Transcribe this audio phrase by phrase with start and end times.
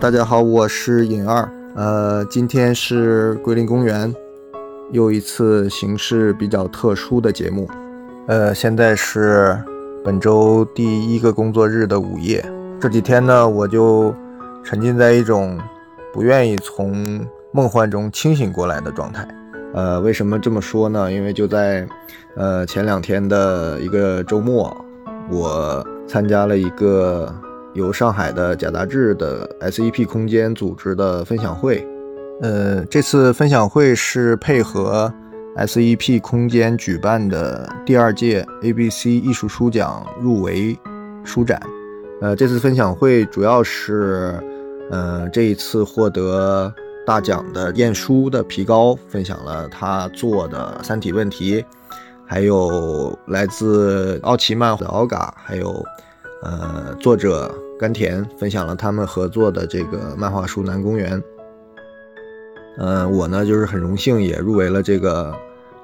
[0.00, 1.46] 大家好，我是尹二。
[1.74, 4.12] 呃，今天是桂林公园
[4.92, 7.68] 又一次形式比较特殊的节目。
[8.26, 9.62] 呃，现在是
[10.02, 12.42] 本周第一个工作日的午夜。
[12.80, 14.14] 这几天呢，我就
[14.64, 15.58] 沉浸在一种
[16.14, 17.20] 不愿意从
[17.52, 19.28] 梦幻中清醒过来的状态。
[19.74, 21.12] 呃，为什么这么说呢？
[21.12, 21.86] 因为就在
[22.36, 24.74] 呃前两天的一个周末，
[25.30, 27.30] 我参加了一个
[27.74, 31.86] 由上海的贾达志的 SEP 空间组织的分享会。
[32.40, 35.12] 呃，这次分享会是配合
[35.56, 40.78] SEP 空间举办的第二届 ABC 艺术书奖入围
[41.24, 41.60] 书展。
[42.20, 44.34] 呃，这次分享会主要是，
[44.90, 46.72] 呃，这一次获得。
[47.06, 51.64] 大奖的晏殊的皮高分享了他做的《三体》问题，
[52.24, 55.84] 还有来自奥奇曼的奥嘎，还有
[56.42, 61.18] 呃作者甘田分享了他们合作的这个漫画书《南公园》。
[62.78, 65.34] 呃，我呢就是很荣幸也入围了这个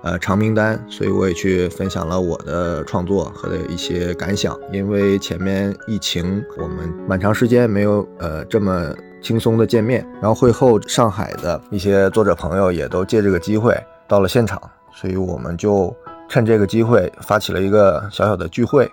[0.03, 4.59] 呃长名单，所以我也去分享了我的创作和的一些感想。
[4.73, 8.95] 因为前面疫情，我们蛮长时间没有呃这么。
[9.23, 13.75] 轻松的见面，然后会后上海的一些作者朋友也都借这个机会
[14.07, 14.61] 到了现场，
[14.95, 15.93] 所以我们就
[16.29, 18.89] 趁这个机会发起了一个小小的聚会。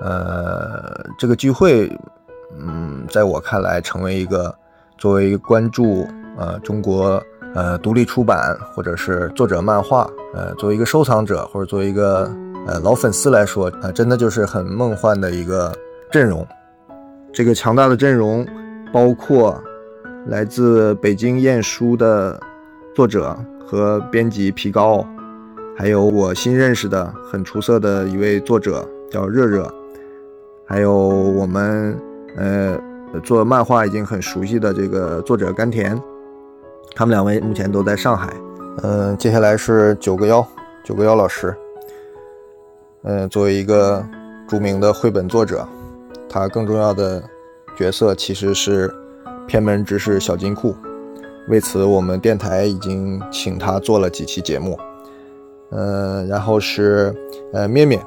[0.00, 1.90] 呃，这个聚会，
[2.58, 4.54] 嗯，在我看来，成为一个
[4.98, 7.22] 作为关注呃中国
[7.54, 12.30] 呃独立出版或者是作者漫画，呃，作为一个收藏者或者作为一个
[12.66, 15.72] 呃老粉丝来说，呃，真的就是很梦幻的一个
[16.10, 16.46] 阵容。
[17.32, 18.46] 这个强大的阵容。
[18.92, 19.60] 包括
[20.26, 22.40] 来自北京晏殊的
[22.94, 23.36] 作者
[23.66, 25.04] 和编辑皮高，
[25.76, 29.68] 还有我新认识的很出色的一位作者叫热热，
[30.66, 31.98] 还有我们
[32.36, 32.78] 呃
[33.22, 36.00] 做漫画已经很熟悉的这个作者甘田，
[36.94, 38.34] 他们两位目前都在上海。
[38.82, 40.46] 嗯，接下来是九个幺，
[40.84, 41.54] 九个幺老师。
[43.04, 44.04] 嗯，作为一个
[44.48, 45.66] 著名的绘本作者，
[46.28, 47.22] 他更重要的。
[47.78, 48.90] 角色其实是
[49.46, 50.74] 偏门知识小金库，
[51.46, 54.78] 为此我们电台已经请他做了几期节目。
[55.72, 57.14] 嗯，然后是
[57.52, 58.02] 呃咩咩，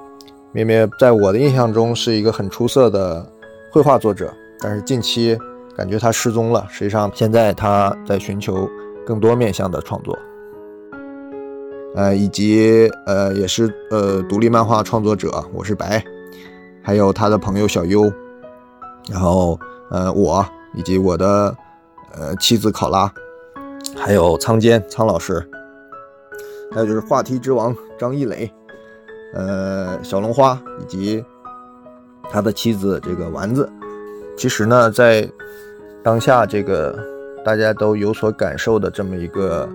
[0.52, 3.26] 咩咩在我的印象中是一个很出色的
[3.72, 5.38] 绘画作者，但是近期
[5.76, 6.66] 感觉他失踪了。
[6.70, 8.68] 实际上现在他在寻求
[9.06, 10.18] 更多面向的创作，
[11.96, 16.04] 呃，以及呃也是呃独立漫画创作者，我是白，
[16.81, 18.12] 还有他的朋友小优。
[19.10, 20.46] 然后，呃，我
[20.76, 21.56] 以及我的
[22.14, 23.12] 呃妻子考拉，
[23.96, 25.48] 还有仓坚仓老师，
[26.72, 28.52] 还有就是话题之王张艺磊，
[29.34, 31.23] 呃，小龙花以及
[32.29, 33.69] 他的妻子这个丸子。
[34.38, 35.29] 其实呢，在
[36.03, 36.97] 当下这个
[37.44, 39.68] 大家都有所感受的这么一个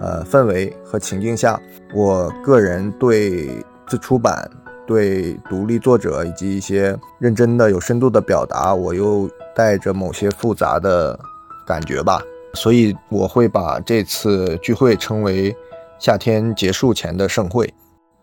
[0.00, 1.60] 呃氛围和情境下，
[1.94, 4.50] 我个人对自出版。
[4.86, 11.20] 对独立作者以及一些认真的、有深度的表达，我又带着某些复杂的
[11.66, 12.22] 感觉吧，
[12.54, 15.54] 所以我会把这次聚会称为
[16.00, 17.70] “夏天结束前的盛会”。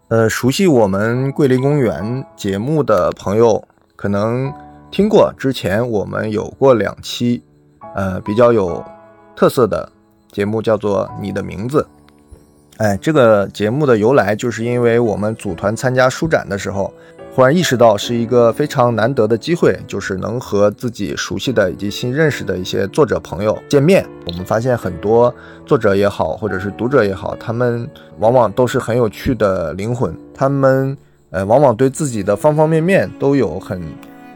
[0.07, 4.53] 呃，熟悉我们桂林公园节目的朋友可能
[4.91, 7.41] 听过，之前我们有过两期，
[7.95, 8.85] 呃，比较有
[9.35, 9.91] 特色的
[10.31, 11.81] 节目，叫做《你的名字》。
[12.83, 16.93] 哎，这个节目的由来，就是因为我们组团参加书展的时候，
[17.35, 24.05] 忽然意识到是一个非常难得的机会，就是能和自己熟悉的以及新认识的一些作者朋友见面。
[24.25, 25.35] 我们发现很多
[25.65, 27.85] 作者也好，或者是读者也好，他们
[28.19, 30.97] 往往都是很有趣的灵魂，他们
[31.29, 33.81] 呃往往对自己的方方面面都有很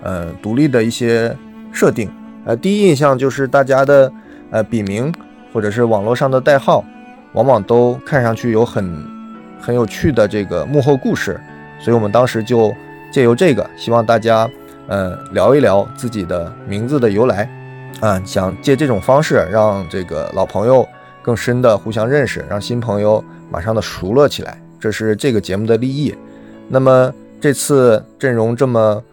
[0.03, 1.33] 呃独立的一些
[1.71, 2.11] 设定。
[2.43, 4.11] 呃，第一印象就是大家的
[4.51, 5.09] 呃笔名
[5.53, 6.83] 或者是网络上的代号。
[7.31, 8.91] 往往都看上去有很
[9.61, 11.39] 很有趣的这个幕后故事，
[11.79, 12.73] 所以我们当时就
[13.11, 14.49] 借由这个，希望大家
[14.87, 17.49] 呃聊一聊自己的名字的由来，
[17.99, 20.87] 啊，想借这种方式让这个老朋友
[21.21, 26.15] 更深的互相认识，让新朋友马上的熟络起来，这是这个节目的立意。
[26.67, 27.11] 那么
[27.41, 29.03] 这次阵容这么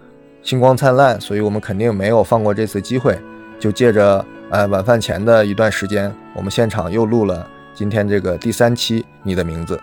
[0.42, 3.19] 星光灿烂，所以我们肯定没有放过这次机会，
[3.58, 7.46] 就借着呃晚饭前的一段时间，我们现场又录了。
[7.75, 9.78] 今天这个第三期，你的名字。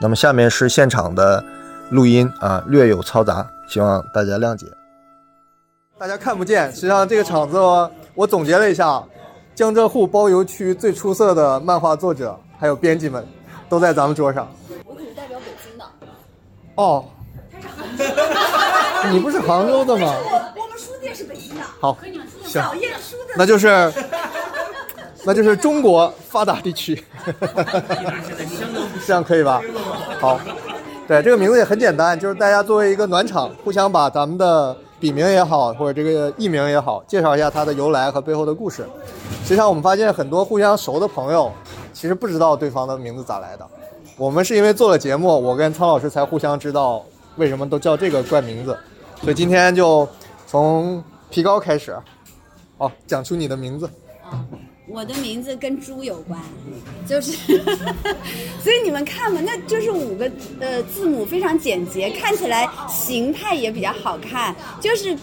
[0.00, 1.42] 那么下面是现场的
[1.92, 4.66] 录音啊，略有嘈杂，希望大家谅解。
[5.98, 7.58] 大家看不见，实际上这个场子
[8.14, 9.04] 我总结了一下，
[9.54, 13.22] 江浙沪包邮区最出色的漫画作者还有编辑们，
[13.68, 14.50] 都在咱们桌上。
[14.86, 15.84] 我可是代表北京的。
[16.76, 17.04] 哦。
[19.12, 20.14] 你不是杭州的吗？
[20.14, 21.60] 我我们书店是北京的。
[21.78, 21.98] 好。
[22.46, 23.92] 小鼹鼠的，那就是
[25.24, 27.04] 那就是中国发达地区，
[29.06, 29.60] 这样可以吧？
[30.20, 30.40] 好，
[31.12, 38.86] 对，这个名字也很简单，就是大家作为一个暖场，互相把咱们的笔名也好，或者这个艺名也好，介绍一下它的由来和背后的故事。
[39.42, 41.52] 实际上，我们发现很多互相熟的朋友，
[41.92, 43.66] 其实不知道对方的名字咋来的。
[44.16, 47.04] 我们是因为做了节目，我跟苍老师才互相知道
[47.36, 48.74] 为什么都叫这个怪名字。
[49.20, 50.08] 所以今天就
[50.46, 51.94] 从皮高开始，
[52.78, 53.86] 好，讲出你的名字。
[54.86, 56.40] 我的名字跟猪有关，
[57.06, 57.32] 就是，
[58.62, 60.30] 所以你们看嘛，那就是五个
[60.60, 65.16] 呃字母非常简洁，看起来形态也比较好看，就是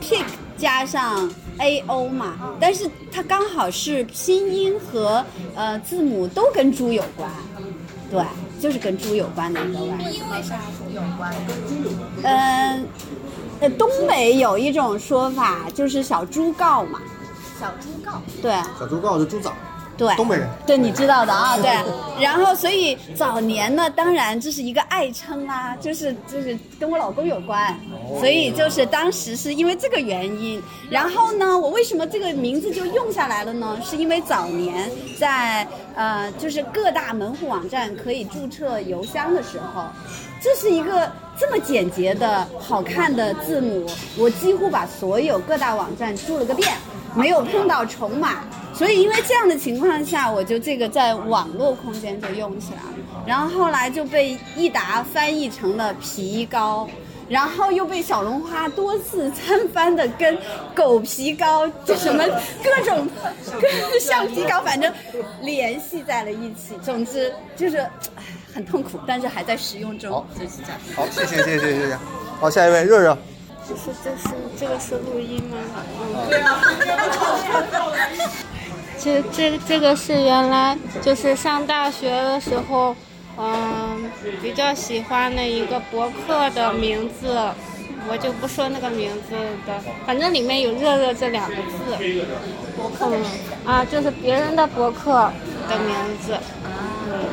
[0.00, 0.24] pig
[0.56, 5.24] 加上 a o 嘛，但是它刚好是拼音和
[5.56, 7.28] 呃字母都跟猪有关，
[8.10, 8.24] 对，
[8.60, 10.10] 就是跟猪有关的一个玩意儿。
[10.12, 10.60] 因为啥
[10.94, 11.34] 有关？
[12.22, 12.86] 嗯，
[13.60, 17.02] 呃，东北有一种说法就是小猪告嘛，
[17.58, 18.20] 小猪告。
[18.42, 18.52] 对。
[18.78, 19.52] 小猪告就猪崽，
[19.96, 21.70] 对，东北人，对你知道的啊，对。
[22.20, 27.78] 然后，所以早年呢，当然这是一个爱称啊，就是就是跟我老公有关，
[28.18, 30.62] 所以就是当时是因为这个原因。
[30.90, 33.78] 然后呢，我为什么这个名字就用下来了呢？
[33.84, 39.84] 是因为早年在呃，就是各大门户网站可以注册邮箱的时候，
[40.40, 43.86] 这是一个这么简洁的好看的字母，
[44.16, 46.72] 我几乎把所有各大网站注了个遍。
[47.16, 48.40] 没有碰到重码，
[48.74, 56.88] 所以因为这样的情况下，我就这个在网络空间就用起来了，然后后来就被益达翻译成了皮膏，
[57.28, 60.36] 然后又被小龙花多次参翻的跟
[60.74, 62.24] 狗皮膏就什么
[62.64, 63.08] 各种
[63.60, 64.92] 跟橡皮膏，反正
[65.40, 66.74] 联系在了一起。
[66.82, 68.24] 总之就是唉
[68.54, 70.80] 很痛苦，但是还在使用中好，就是这样。
[70.94, 71.98] 好，谢谢谢谢谢谢。
[72.40, 73.18] 好，下一位热热，
[73.68, 74.28] 就是这是
[74.58, 75.56] 这个是录音吗？
[76.00, 76.30] 嗯
[78.96, 82.96] 这这这个是原来就是上大学的时候，
[83.36, 84.10] 嗯，
[84.40, 87.36] 比较喜欢的一个博客的名字，
[88.08, 89.34] 我就不说那个名字
[89.66, 91.98] 的，反正里面有“热热”这两个字。
[93.00, 93.24] 嗯
[93.66, 95.30] 啊，就是别人的博客
[95.68, 96.38] 的名字。
[96.64, 97.26] 嗯，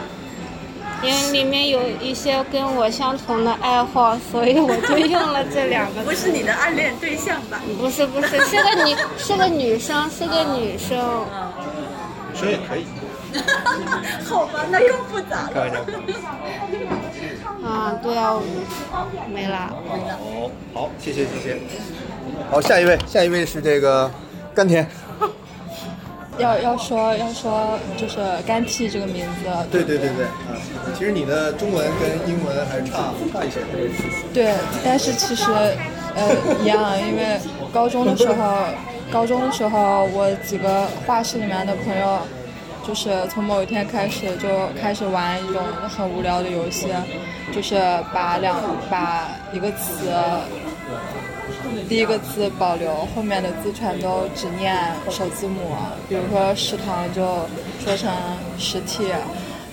[1.04, 6.02] 因为里面有一些跟我相同的爱好，所以我就用了这两个。
[6.06, 7.60] 不是你的暗恋对象吧？
[7.80, 10.98] 不是不是，是个女是个女生，是个女生。
[12.34, 12.86] 女生也可以，
[14.26, 15.52] 好吧，那又复杂了。
[15.54, 15.80] 开玩笑。
[17.68, 18.40] 啊，对啊，
[19.34, 19.70] 没了。
[19.90, 21.60] 哦，好，谢谢谢谢。
[22.50, 24.10] 好，下一位，下一位是这个
[24.54, 24.88] 甘甜。
[26.38, 28.18] 要要说要说就是
[28.48, 30.51] 甘 T 这个名字，对对对对，啊，
[30.98, 33.60] 其实你的中文跟英文还是差差一些。
[34.34, 35.52] 对，但是其实
[36.16, 37.40] 呃一样，因为
[37.74, 38.56] 高中的时候，
[39.12, 42.20] 高中的时候我几个画室里面的朋友，
[42.88, 44.48] 就是从某一天开始就
[44.80, 46.88] 开始玩一种很无聊的游戏，
[47.54, 47.76] 就是
[48.14, 48.56] 把两
[48.90, 50.10] 把一个词。
[51.88, 54.76] 第一个字保留，后面的字全都只念
[55.10, 55.76] 首字母。
[56.08, 57.22] 比如说食堂就
[57.84, 58.10] 说成
[58.58, 59.08] 食 T，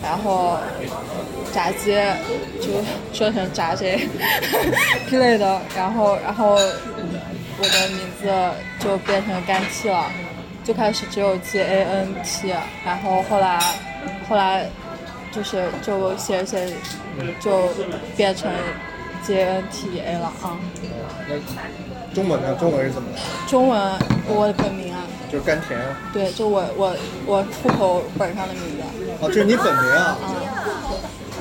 [0.03, 0.59] 然后
[1.53, 1.93] 炸鸡
[2.61, 2.69] 就
[3.13, 4.09] 说成炸 J
[5.09, 5.61] 之类的。
[5.77, 8.31] 然后，然后我的名字
[8.79, 10.11] 就变成干 T 了，
[10.65, 13.59] 最开始只有 G A N T，然后后来
[14.29, 14.69] 后来
[15.33, 16.73] 就是就写写
[17.41, 17.69] 就
[18.17, 18.51] 变成
[19.27, 20.57] J N T A 了啊。
[21.29, 21.35] 那
[22.15, 22.55] 中文呢？
[22.55, 23.21] 中文是怎么来？
[23.47, 25.79] 中文我的本名啊，就是甘甜。
[26.13, 28.83] 对，就我我我户口本上的名字。
[29.21, 30.19] 哦，这是你本名啊？
[30.23, 30.31] 啊。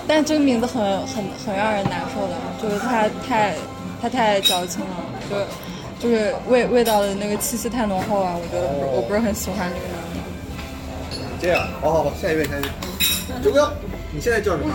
[0.07, 3.53] 但这个名字很很很让人难受的，就是它太
[4.01, 4.95] 它太矫情了，
[5.29, 5.45] 就是
[5.99, 11.39] 就是味味道的那个气息太浓厚了，我觉得我不是很喜欢这个名字。
[11.41, 12.69] 这样，好好好，下一位，下一位。
[13.43, 13.73] 九哥，
[14.11, 14.73] 你现在叫什么？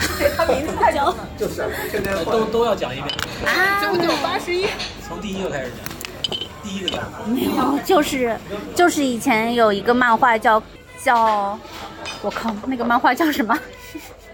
[0.36, 1.14] 他名字太长。
[1.36, 4.66] 就是，天天都都要讲一遍，啊，九九八十一。
[5.06, 5.84] 从第一个开始讲，
[7.26, 8.36] 没有，就是
[8.74, 10.62] 就是以前有一个漫画叫
[11.02, 11.58] 叫，
[12.22, 13.58] 我靠，那个漫画叫什么？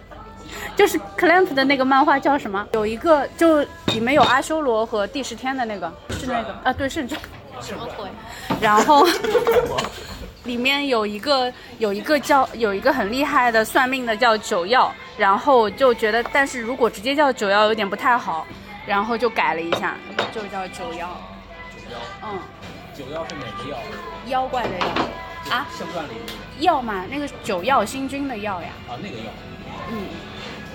[0.77, 2.67] 就是 Clamp 的那个漫画叫什么？
[2.73, 7.17] 有一个就里面有阿修罗和第十天的那个，是那个啊，对，是这。
[7.59, 8.07] 什么鬼？
[8.61, 9.07] 然后
[10.45, 18.47] 里面有一个有一个叫有一个很厉害的算命的叫九曜，然后就觉得，但是如果直接叫九曜有点不太好，
[18.87, 19.97] 然后就改了一下，
[20.35, 21.09] 就叫九曜。
[22.23, 22.39] 嗯，
[22.95, 23.79] 九妖是哪个妖？
[24.27, 24.87] 妖怪的妖
[25.51, 28.69] 啊，圣传里的药嘛，那个九曜星君的药呀。
[28.89, 29.31] 啊，那个妖，
[29.91, 30.07] 嗯，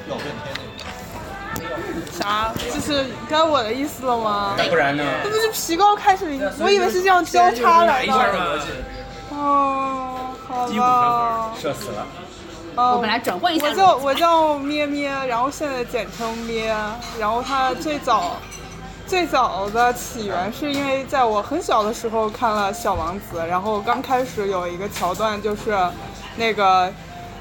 [0.09, 0.91] 要变天那个。
[2.11, 2.53] 啥？
[2.73, 4.55] 就是该我的意思了吗？
[4.69, 5.03] 不然呢？
[5.23, 6.25] 这不是皮高开始，
[6.59, 8.13] 我以为是这样交叉来的。
[9.31, 11.59] 哦，好吧花，。
[11.59, 12.05] 射死了。
[12.75, 16.73] 哦我们来转换一下我叫我叫咩咩，然后现在简称咩。
[17.19, 18.37] 然后他最早
[19.11, 25.77] 最早的起源是因为在我很小的时候看了《小王子》，然后刚开始有一个桥段就是
[26.37, 26.89] 那个。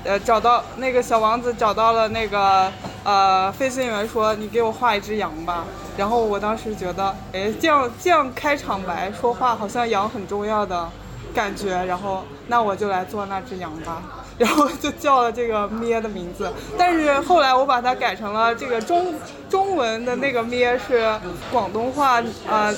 [0.03, 2.73] 呃，找到那个小王子找到了那个
[3.05, 10.89] 呃飞行员说：“你给我画一只羊吧。”然后我当时觉得，哎，这样这样开场白说话好像羊很重要的
[11.35, 14.03] 感觉，然后那我就来做那只羊吧。
[14.41, 19.15] 然后就叫了这个咩的名字，但是后来我把它改成了这个中
[19.51, 21.15] 中文的那个咩是
[21.53, 22.75] 广东话，呃，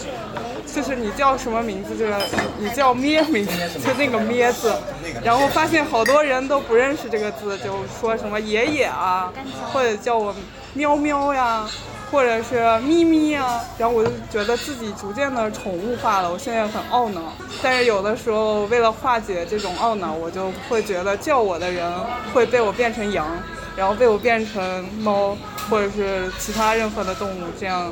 [0.66, 2.12] 就是你叫什么名字，就是
[2.58, 4.74] 你叫咩名，就那个咩字，
[5.22, 9.32] 然后发现好多人都不认识这个字，就说什么爷爷啊，
[9.72, 10.34] 或者叫我
[10.74, 11.64] 喵喵呀。
[12.12, 17.32] 或者是咪咪啊，然后我就觉得自己逐渐的宠物化了，我现在很懊恼。
[17.62, 21.90] 但是有的时候为了化解这种懊恼，我就会觉得叫我的人
[22.34, 23.26] 会被我变成羊，
[23.74, 25.34] 然后被我变成猫，
[25.70, 27.90] 或者是其他任何的动物，这样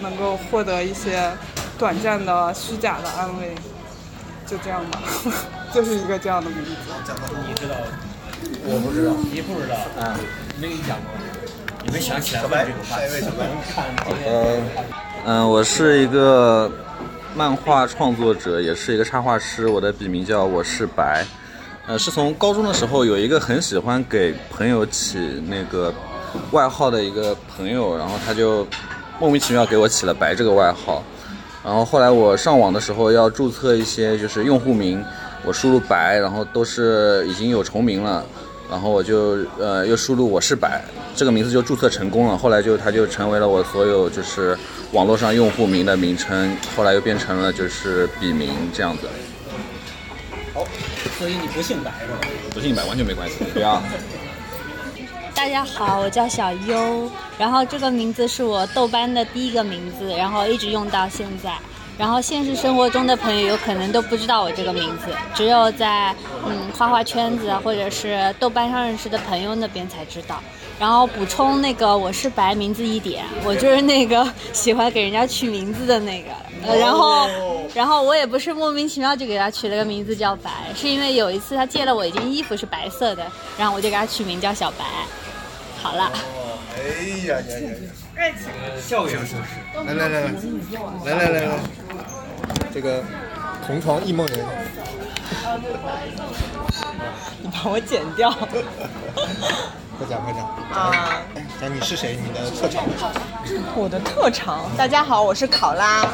[0.00, 1.30] 能够获得一些
[1.78, 3.54] 短暂的虚假的安慰。
[4.46, 5.02] 就这样吧，
[5.74, 6.70] 就是一个这样的名字。
[7.46, 7.74] 你知道？
[8.64, 10.16] 我不知道，你不知道啊？
[10.58, 11.12] 没跟你讲过，
[11.92, 14.14] 没想起来问这个话题。
[14.26, 14.62] 嗯
[15.24, 16.70] 嗯，我是一个
[17.34, 19.66] 漫画创作者，也是一个插画师。
[19.66, 21.24] 我的笔名叫我是白。
[21.86, 25.18] 呃，是从高中的时候有一个很喜欢给朋友起
[25.48, 25.92] 那个
[26.50, 28.66] 外号的一个朋友，然后他就
[29.18, 31.02] 莫名其妙给我起了白这个外号。
[31.64, 35.02] 然后后来我上网的时候要注册一些就是用户名，
[35.44, 38.24] 我输入白，然后都是已经有重名了。
[38.70, 40.82] 然后我就呃又输入我是白
[41.16, 44.56] 这个名字就注册成功了，后来就它就成为了我所有就是
[44.92, 49.08] 网络上用户名的名称，后来又变成了就是笔名这样子。
[50.54, 50.66] 好
[51.18, 52.18] 所以你不姓白是吧？
[52.52, 53.82] 不姓白完全没关系，不要。
[55.34, 61.52] 大家好，我叫小优，然后这个名字是我豆瓣的第一个名字，然后一直用到现在。
[61.98, 66.14] 然后现实生活中的朋友有可能都不知道我这个名字，只有在
[66.46, 70.40] 嗯画画圈子或者是豆瓣上认识的朋友那边才知道。
[70.78, 76.28] 然后补充那个我是白名字一点，我就是那个喜欢给人家取名字的那个。
[76.64, 77.28] 呃，然后
[77.74, 83.24] 然后我也不是莫名其妙就给他取了个名字叫白，是因为有一次他借了我一件衣服是白色的，
[83.56, 84.84] 然后我就给他取名叫小白。
[85.82, 86.12] 好了。
[86.76, 87.90] 哎呀呀呀呀！
[88.18, 88.50] 爱情
[88.82, 89.36] 校园故事。
[89.86, 90.32] 来来来来，
[91.04, 91.54] 来来来来，
[92.74, 93.04] 这个
[93.64, 94.44] 同床异梦人，
[97.40, 98.28] 你把我剪掉。
[98.32, 101.22] 快讲快讲啊！
[101.60, 102.18] 讲你是谁？
[102.20, 102.84] 你的特长？
[103.76, 106.04] 我的特长，大家好，我是考拉。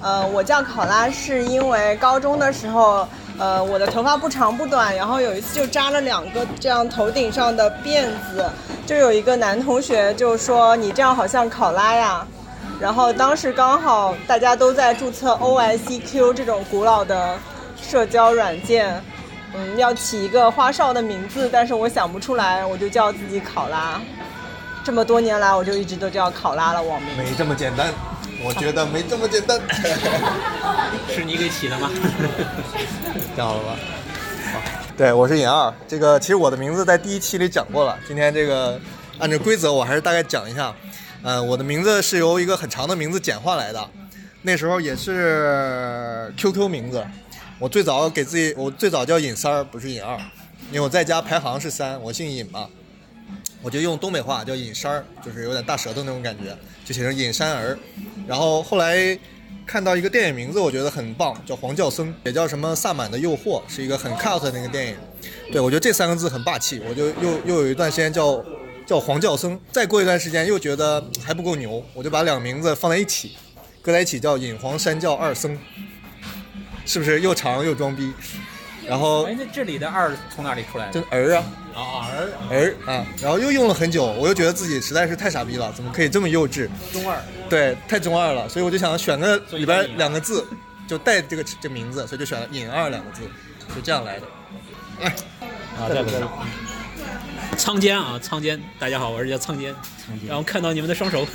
[0.00, 3.06] 呃，我叫考拉是因为高中的时候，
[3.38, 8.44] 呃，我的头发不长不短，然后有一次就扎了两个这样头顶上的辫子，
[8.84, 12.26] 就有一个男同学就说你这样好像考拉呀。
[12.80, 17.36] 然后当时刚好大家都在注册 OICQ 这种古老的
[17.80, 19.02] 社交软件，
[19.54, 24.00] 嗯，要起一个花哨的名字，但是我想不出来，我就叫自己考拉。
[24.84, 27.16] 这么多年来，我就一直都叫考拉了网名。
[27.16, 27.88] 没这么简单，
[28.42, 29.60] 我觉得没这么简单。
[31.08, 31.90] 是你给起的吗？
[33.36, 33.76] 讲好了吧？
[34.52, 34.60] 好，
[34.96, 35.72] 对，我是尹二。
[35.86, 38.80] 这个其实我的名字在第一期里讲过了，今天这个
[39.18, 40.74] 按照规则，我还是大概讲一下。
[41.22, 43.90] 呃，我的名字是由一个很长的名字简化来的，
[44.42, 47.04] 那时候也是 QQ 名字。
[47.58, 50.16] 我最早给自己，我最早叫尹三儿，不是尹二，
[50.70, 52.68] 因为我在家排行是三，我姓尹嘛，
[53.62, 57.78] 我就用东北话叫尹山儿，就是有点大舌头那种感觉，就写成尹山儿。
[58.26, 59.18] 然后后来
[59.66, 64.96] 看到一个电影名字，我觉得很棒，叫《黄教僧》，也叫什么《萨满的诱惑》，是一个很 cut 的那个电影。
[65.50, 68.44] 对我觉得这三个字很霸气，我就又又有一段时间叫
[68.86, 73.36] 叫黄教僧，再过一段时间又觉得还不够牛，我就把两个名字放在一起，
[73.82, 75.58] 搁在一起叫引黄山教二僧，
[76.86, 78.12] 是不是又长又装逼？
[78.88, 81.00] 然后哎，那这里的二从哪里出来的？
[81.00, 86.68] 就儿啊啊儿儿啊，然后又用了很久，我又觉得自己实在是太傻逼了，怎么可以这么幼稚？
[86.92, 87.22] 中二。
[87.48, 90.46] 对，太中二了，所以我就想选个里边两个字，
[90.86, 93.20] 就带这个这名字，所以就选了尹二两个字，
[93.74, 94.26] 就这样来的。
[95.00, 95.14] 哎，
[95.78, 96.28] 啊，这个
[97.56, 99.74] 仓坚啊，仓坚，大家好，我是叫仓坚。
[100.26, 101.26] 然后看到你们的双手，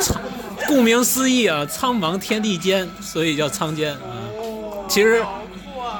[0.00, 0.22] 苍
[0.68, 4.13] 顾名思义啊，苍茫天地间，所以叫苍坚啊。
[4.94, 5.24] 其实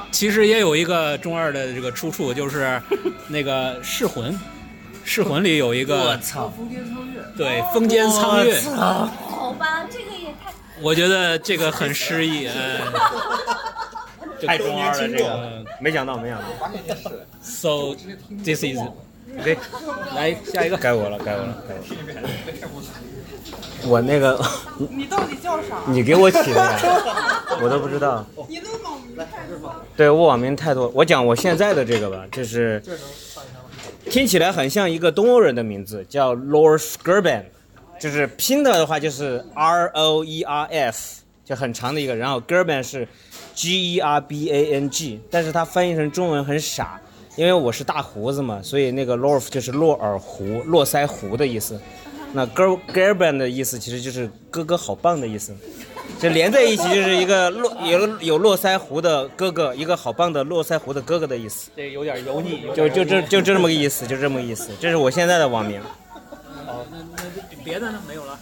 [0.09, 2.81] 其实也有一个中二的这个出处，就是
[3.27, 4.39] 那个噬魂，
[5.03, 6.53] 噬魂里有一个，我操，
[7.35, 10.53] 对，风间苍月，好吧，这个也太……
[10.81, 12.79] 我觉得这个很诗意， 哎，
[14.47, 15.65] 太中二了，这个。
[15.81, 16.45] 没想到，没想到。
[17.41, 17.97] So
[18.45, 18.79] this is，
[19.43, 19.57] 对，
[20.15, 22.87] 来下一个，该我了，该我了，该我了。
[23.87, 24.39] 我那个，
[24.89, 25.77] 你到底叫啥？
[25.87, 26.79] 你给我起的呀，
[27.61, 28.25] 我都不知道。
[28.47, 29.75] 你的网名太多。
[29.95, 32.81] 对我网名太多，我讲我现在的这个吧，就是
[34.09, 37.43] 听起来很像一个东欧人的名字，叫 Lorf Gerben，
[37.99, 43.07] 就是拼的的话就是 R O E R F，就很长的一个，然后 Gerben 是
[43.53, 46.99] G E R B A N G，但是它翻译成中文很傻，
[47.35, 51.79] 因为我是大胡子嘛，所以那个 Lorf 就是络耳胡、络腮胡的意思。
[52.35, 55.55] 那 girl Gerben 的意思其实就是哥哥好棒的意思，
[56.19, 61.71] 就连在一起就是一个络有有络腮胡的哥哥，一个好棒的络腮胡的哥哥的意思。
[61.77, 64.69] 这有点油腻，就就这就这么个意思，就这么个意思。
[64.81, 65.81] 这是我现在的网名。
[66.67, 67.99] 哦，那那别的呢？
[68.05, 68.37] 没有了，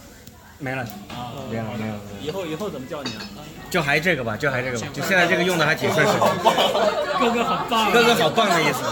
[0.58, 1.94] 没了啊，没了没了。
[2.20, 3.22] 以后以后怎么叫你啊？
[3.70, 6.28] 就还这个吧，就还这个吧，就现在这个用的还挺顺手的。
[7.20, 8.82] 哥哥好棒，哥哥好棒的意思，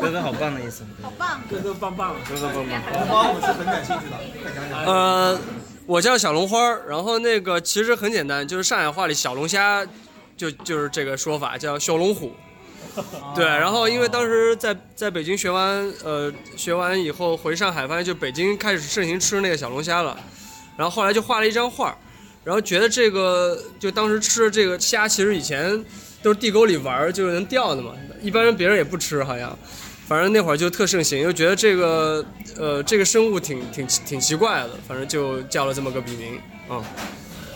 [0.00, 0.84] 哥哥好棒的意思。
[1.02, 2.82] 好棒，哥哥棒棒，哥哥棒棒。
[2.92, 4.84] 龙花我是很感兴趣的，快讲讲。
[4.84, 5.38] 呃，
[5.86, 9.84] 我叫小龙花儿，然后那个其实很简单，就是上海话里小龙虾，
[10.36, 12.32] 就就是这个说法叫小龙虎。
[13.34, 20.16] 对，然后因为当时在在北京学完，呃，学完以后回上海，发现就北京开始盛行吃那个小龙虾了，
[20.76, 21.96] 然后后来就画了一张画，
[22.42, 25.84] 然后觉得这个就当时吃的这个虾，其实以前
[26.22, 29.56] 都是地沟里玩儿，就是能钓的嘛，一般人别人也不吃，好像，
[30.08, 32.24] 反正那会儿就特盛行，又觉得这个
[32.56, 36.40] 呃这个生物挺挺挺奇怪的，反正就叫了这么个笔名，
[36.70, 36.82] 嗯。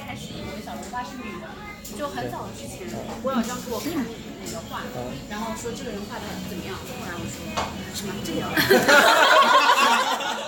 [0.06, 1.48] 开始以为小龙花是女的，
[1.96, 2.86] 就很早之前，
[3.22, 3.88] 郭小江给我看
[4.44, 4.82] 那个画，
[5.30, 7.40] 然后说这个人画的怎么样，后来我说
[7.96, 8.52] 什么这样？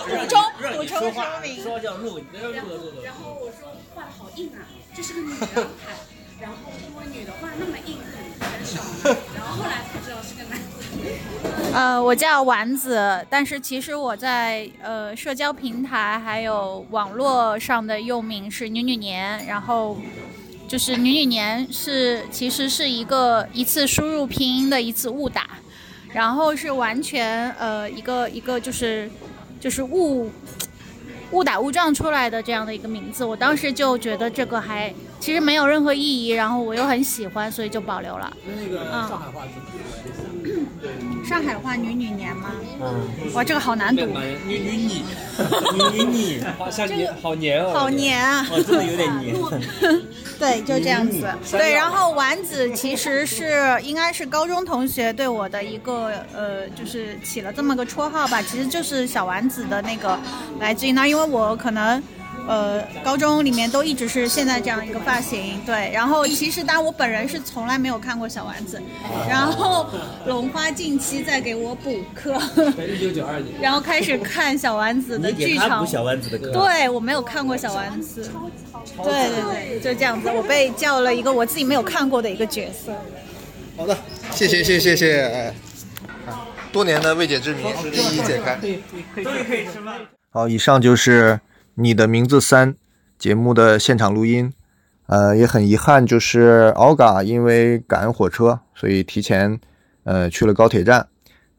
[0.05, 0.37] 补充
[0.77, 1.57] 补充说明。
[1.63, 2.21] 说叫录，
[3.01, 3.33] 然后。
[3.41, 4.61] 我说画的好硬啊，
[4.95, 5.45] 这是个女的，
[6.39, 8.13] 然后因为女的画那么硬很
[8.47, 8.83] 很少，
[9.33, 10.84] 然后后来才知道是个男的。
[11.73, 19.97] 呃，我叫丸子，但是其实我在呃社交平台还有网络上的用名是女女年，然后
[20.67, 25.49] 就是女女年是其实是一个一次输入拼音的一次误打，
[26.13, 29.09] 然后是完全呃一个一个就是
[29.59, 30.31] 就是误
[31.31, 38.31] 误打误撞出来的这样的一个名字，我当时就觉得这个还其实没有任何意义，然后我又很喜欢，所以就保留了。
[38.47, 39.67] 那个嗯上海话怎么
[40.05, 40.14] 说？
[41.23, 42.51] 上海话女女年吗？
[42.81, 44.05] 嗯，哇，这个好难读。
[44.45, 45.03] 女女你，
[45.73, 48.45] 女女你，好像你好黏哦，好黏啊！
[48.51, 49.35] 哦，真的有点黏。
[50.37, 51.27] 对，就这样子。
[51.51, 60.19] 对，然后丸子其实是应该是高中同学对我的一个呃，就是起了这么个绰号吧，其实就是小丸子的那个
[60.59, 62.01] 来自于那，因为我可能。
[62.47, 65.91] 呃，高中里面都一直是现在这样一个发型，对。
[65.91, 68.81] 然后其实，当然我本人是从来没有看过小丸子，
[69.27, 69.87] 然后
[70.27, 72.39] 龙花近期在给我补课，
[72.87, 75.91] 一九九二年，然后开始看小丸子的剧场补。
[75.91, 76.51] 小丸子的课。
[76.51, 78.29] 对，我没有看过小丸子。
[78.97, 82.93] 对对对，就这样子，我被叫了一个我自己没有看过的一个角色。
[83.75, 83.97] 好的，
[84.31, 85.55] 谢谢谢谢谢谢，哎，
[86.27, 88.55] 啊多年的未解之谜一一解开。
[88.55, 89.99] 终于可以吃饭。
[90.29, 91.39] 好，以上就是
[91.75, 92.75] 你的名字三
[93.17, 94.51] 节目的现场录音。
[95.07, 99.59] 呃，也很遗憾，就是 Olga 因为赶火车，所以提前
[100.03, 101.07] 呃去了高铁站。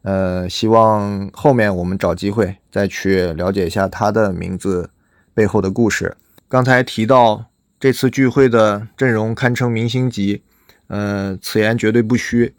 [0.01, 4.89] 呃，希望后面我们找机会再去了解一下他的名字
[5.33, 6.17] 背后的故事。
[6.49, 7.45] 刚才提到
[7.79, 10.41] 这次聚会的阵容堪称明星级，
[10.87, 12.53] 呃，此言绝对不虚，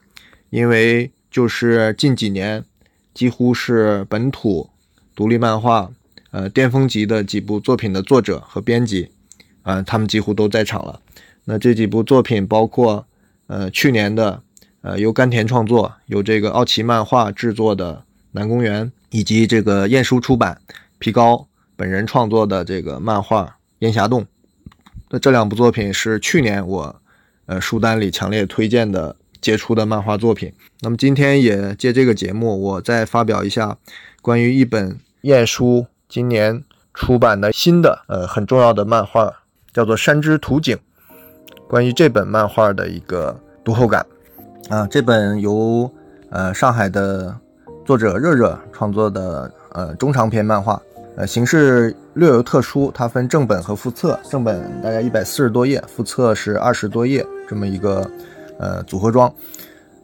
[0.48, 2.64] 因为就是近几年
[3.12, 4.70] 几乎是本土
[5.14, 5.90] 独立漫画
[6.30, 9.10] 呃巅峰级的几部作品的作者和编辑，
[9.62, 11.00] 啊、他们几乎都在场了。
[11.44, 13.06] 那这几部作品包括
[13.46, 14.42] 呃去年的
[14.82, 17.94] 呃由甘田创作，由这个奥奇漫画制作的
[18.32, 20.60] 《南宫园》，以及这个晏殊出版
[20.98, 23.44] 皮高本人创作的这个漫画
[23.78, 24.22] 《烟霞洞》。
[25.10, 27.00] 那这两部作品是去年我
[27.46, 30.52] 呃书单里强烈推荐的杰出的漫画作品。
[30.80, 33.78] 那么今天也借这个节目，我再发表一下
[34.20, 39.30] 关于一本晏殊今年出版的新的呃很重要的漫画，
[39.74, 40.74] 叫做《山之图景》。
[41.68, 44.06] 关于这本漫画的一个读后感
[44.70, 45.90] 啊，这本由
[46.30, 47.36] 呃上海的
[47.84, 50.80] 作者热热创作的呃中长篇漫画，
[51.14, 58.10] 呃形式略有特殊，它分正本和附册，正本大概一百四十多页，附册是二十多页，这么一个
[58.58, 59.30] 呃组合装。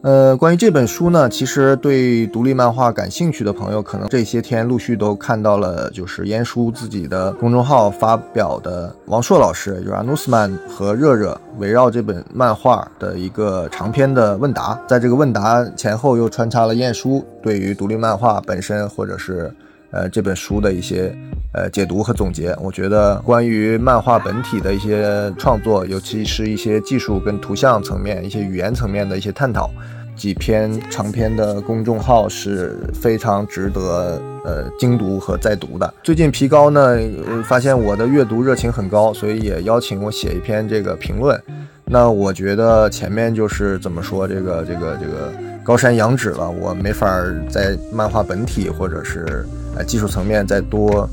[0.04, 19.50] 呃，关于这本书呢，其实对独立漫画感兴趣的朋友，可能这些天陆续都看到了，就是晏叔自己的公众号发表的王朔老师，就是阿努斯曼和热热围绕这本漫画的一个长篇的问答，在这个问答前后又穿插了晏叔对于独立漫画本身或者是
[19.90, 21.16] 呃这本书的一些
[21.54, 22.54] 呃解读和总结。
[22.60, 29.70] 我觉得关于漫画本体的一些创作，尤其是一些技术跟图像层面、一些语言层面的一些探讨。
[30.16, 35.92] 几篇长篇的公众号是非常值得呃精读和再读的。
[36.04, 36.96] 最近皮高呢，
[37.44, 41.36] 发现我的阅读热情很高，所以也邀请我写一篇这个评论。
[41.84, 45.32] 那我觉得前面就是怎么说这个这个这个
[45.64, 47.12] 高山仰止了，我没法
[47.50, 49.44] 在漫画本体或者是
[49.76, 51.10] 呃技术层面再多。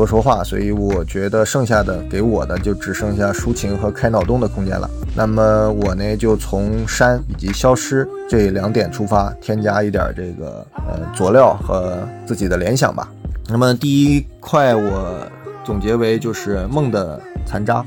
[0.00, 4.88] 多说话，所以我觉得剩下的给我的就只剩下抒情和开脑洞的空间了。
[5.14, 13.12] 那么我呢，就从山以及消失这两点出发，添加一点这个呃佐料和自己的联想吧。
[13.46, 15.20] 那么第一块我
[15.66, 17.84] 总结为就是梦的残渣。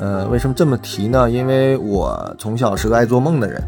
[0.00, 1.30] 呃，为什么这么提呢？
[1.30, 3.62] 因为我从小是个爱做梦的人。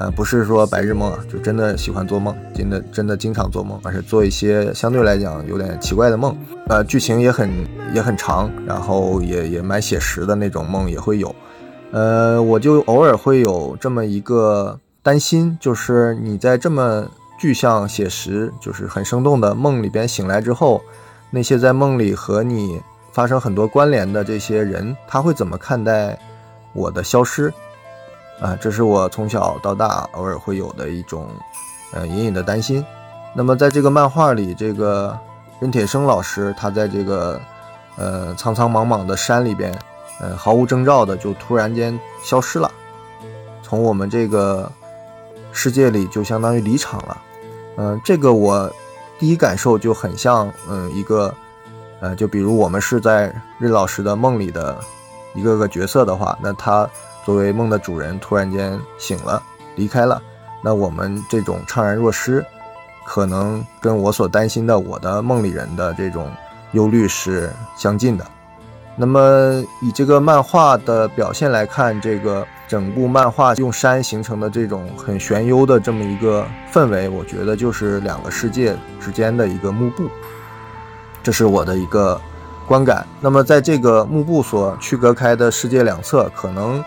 [0.00, 6.36] 呃，不是说白日梦啊，就真的喜欢做梦，真的真的经常做梦，而且做一些相对来讲有点奇怪的梦。
[6.68, 7.50] 呃，剧情也很
[7.92, 11.34] 也很长，然后也也蛮写实的那种梦也会有。
[11.90, 17.04] 呃，我就偶尔会有这么一个担心，就是你在这么
[17.36, 20.80] 具象写实，就是很生动的梦里边醒来之后，
[21.32, 22.80] 那些在梦里和你
[23.10, 26.16] 发生很多关联的这些人，他会怎么看待
[26.72, 27.52] 我的消失？
[28.40, 31.26] 啊，这是我从小到大偶尔会有的一种，
[31.92, 32.84] 呃，隐隐的担心。
[33.34, 35.18] 那么在这个漫画里，这个
[35.58, 37.40] 任铁生老师他在这个，
[37.96, 39.76] 呃，苍苍茫茫的山里边，
[40.20, 42.70] 呃，毫无征兆的就突然间消失了，
[43.60, 44.70] 从我们这个
[45.50, 47.18] 世界里就相当于离场了。
[47.76, 48.70] 嗯，这个我
[49.18, 51.34] 第一感受就很像，嗯，一个，
[52.00, 54.78] 呃，就比如我们是在任老师的梦里的
[55.34, 56.88] 一个个角色的话，那他。
[57.28, 59.42] 作为梦的主人突然间醒了，
[59.76, 60.18] 离开了，
[60.62, 62.42] 那我们这种怅然若失，
[63.04, 66.30] 可能跟我所担心的我的梦里人的这种
[66.72, 68.24] 忧虑是相近的。
[68.96, 80.08] 那么以这个漫画的表现来看，这个整部漫画用山形成的这种很玄幽的这么一个氛围，我觉得就是两个世界之间的一个幕布，
[81.22, 82.18] 这是我的一个
[82.66, 83.06] 观感。
[83.20, 86.82] 那么在这个幕布所区隔开的世界两侧，可能。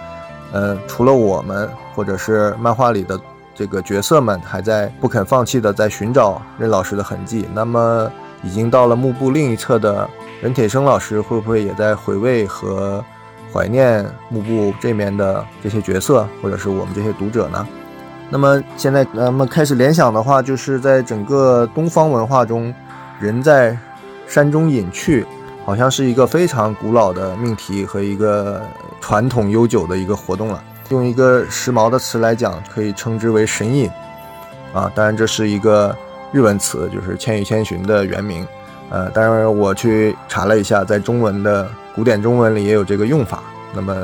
[0.53, 3.19] 嗯，除了我们，或者是漫画里的
[3.55, 7.47] 这个角色们，还在不肯放弃的在寻找任老师的痕迹。
[7.53, 8.11] 那么，
[8.43, 10.09] 已经到了幕布另一侧的
[10.41, 13.03] 任铁生老师，会不会也在回味和
[13.53, 17.67] 怀念幕布这面的这些角色，或者是我们这些读者呢？
[18.29, 22.73] 那么现在，咱们开始联想的话，就是在整个东方文化中，
[23.19, 23.77] 人在
[24.25, 25.25] 山中隐去。
[25.71, 28.61] 好像是一个非常古老的命题和一个
[28.99, 30.61] 传统悠久的一个活动了。
[30.89, 33.89] 用一个时髦的词来讲，可以称之为神隐
[34.73, 34.91] 啊。
[34.93, 35.95] 当然，这是一个
[36.33, 38.45] 日文词，就是《千与千寻》的原名。
[38.89, 43.41] 呃，当然我去查了一下，在中文的古典中文里也有这个用法。
[43.73, 43.95] 那么，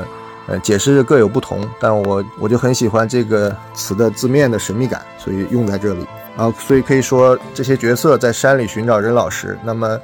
[0.47, 6.49] 呃，解释各有不同，但我我就很喜欢这个词的字面的神秘感，所以用在这里啊。
[6.59, 9.59] 所以可以说，这些角色在山里寻找任老师。
[9.65, 9.99] 那么，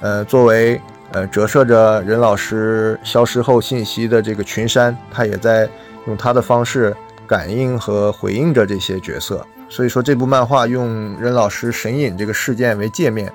[0.00, 0.78] 呃，作为
[1.12, 5.68] 呃，折射着任老师消失后信息的这个群山，他也在
[6.06, 6.94] 用他的方式
[7.26, 9.46] 感应和回应着这些角色。
[9.68, 13.32] 所以说，这部漫画用任老师神隐这个事件为界面，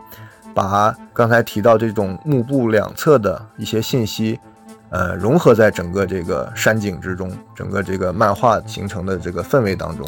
[0.54, 4.40] 把刚才提到这种幕布两侧的一些信息，
[4.90, 10.08] 呃，融合在整个这个山景之中，整个这个漫画形成的这个氛围当中。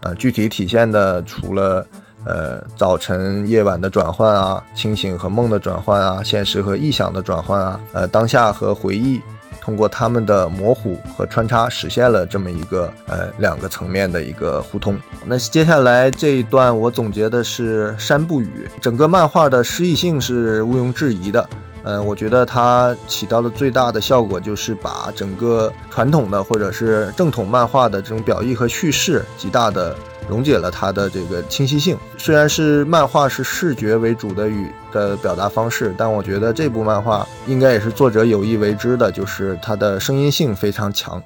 [0.00, 1.86] 呃，具体体现的除了。
[2.24, 9.20] 呃，早晨、夜晚的转换啊，清醒和梦的转换啊，现实和臆想的转换啊，呃，当下和回忆，
[9.60, 14.96] 通过他们的模糊和穿插，实现了这么一个呃两个层面的一个互通。
[15.26, 21.48] 那接下来这一段，我总结的是山不语，整个漫画的诗意性是毋庸置疑的。
[21.82, 29.96] 嗯，我觉得它起到的最大的效果，就是把整个传统的或者是正统漫画的这种表意和叙事，极大的。
[30.32, 31.94] 溶解了它的这个清晰性。
[32.16, 41.22] 虽然是漫画是视觉为主的语的表达方式，但我觉得这部漫画应该也是作者有意为之的，就是它的声音性非常强。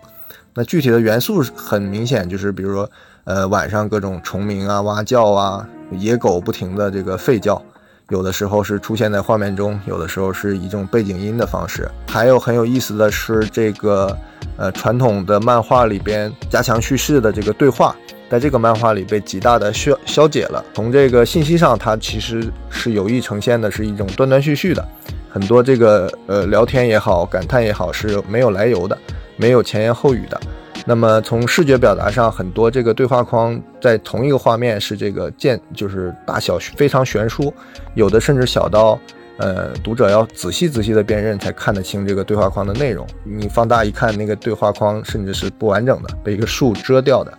[0.54, 2.90] 那具体的元素很明显，就是比如说，
[3.22, 7.62] 呃，晚上各种虫鸣啊、蛙叫啊、野狗不停的这个吠叫，
[8.08, 11.88] 有的时候是出现在画面中，有的时候是以这种背景音的方式。
[12.08, 14.16] 还有很有意思的是，这个
[14.56, 17.94] 呃传统的漫画里边加强叙事的这个对话。
[18.30, 20.64] 在这个漫画里被极大的消消解了。
[20.74, 24.86] 从这个信息上，它其实是有意呈现的是一种断断续续的，
[25.30, 28.98] 很多这个呃聊天也好，感叹也好是没有来由的，
[29.36, 30.40] 没有前言后语的。
[30.84, 37.52] 那么从视觉表达上，很多这个对话框在同一个画面是这个渐就是大小非常悬殊，
[37.94, 38.98] 有的甚至小到。
[39.38, 43.06] 呃，读者要仔细仔细的辨认才看得清这个对话框的内容。
[43.22, 47.30] 你放大一看，那个对话框甚至是不完整的，被一个树遮掉的。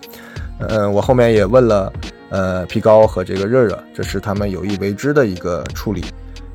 [0.59, 1.91] 嗯，我后面也问了，
[2.29, 6.03] 呃，皮高和这个热热，这是他们有意为之的一个处理。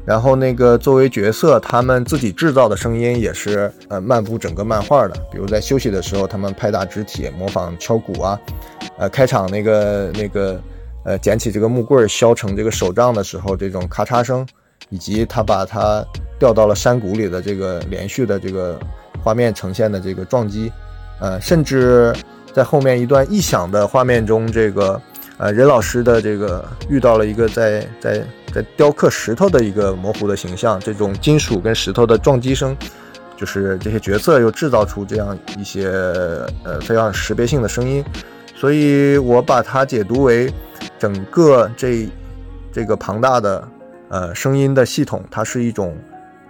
[0.05, 5.15] 然后那个作为角色，他们自己制造的声音也是呃漫步整个漫画的。
[5.31, 8.38] 比如在休息的时候，他们拍打肢体，模仿敲鼓啊。
[8.99, 10.61] 呃，开场那个那个
[11.05, 14.47] 呃捡起这个木棍削成这个手杖的时候，这种咔嚓声。
[14.91, 16.05] 以及他把它
[16.38, 18.79] 掉到了山谷里的这个连续的这个
[19.23, 20.71] 画面呈现的这个撞击，
[21.19, 22.15] 呃，甚至
[22.53, 25.01] 在后面一段异响的画面中，这个
[25.38, 32.77] 呃任老师的这个遇到了一个在在在雕刻石头的一个模糊的形象，这种金属跟石头的撞击声，
[33.37, 35.87] 就是这些角色又制造出这样一些
[36.65, 38.05] 呃非常识别性的声音，
[38.55, 40.53] 所以我把它解读为
[40.99, 42.09] 整个这
[42.73, 43.69] 这个庞大的。
[44.15, 45.97] 呃，声音的系统，它是一种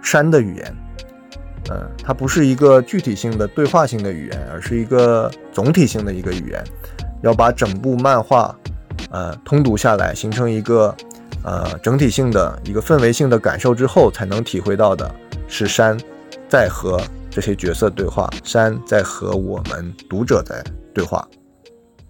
[0.01, 0.75] 山的语言，
[1.69, 6.63] 嗯，它不是一个具体性的对话性的语言，而是一个总体性的一个语言。
[7.21, 8.53] 要把整部漫画，
[9.11, 10.93] 呃，通读下来，形成一个
[11.43, 15.09] 呃整体性的一个氛围性的感受之后，才能体会到的
[15.47, 15.97] 是山
[16.49, 21.27] 在和这些角色对话，山在和我们读者在对话。